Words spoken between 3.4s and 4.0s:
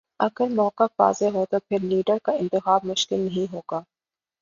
ہو گا۔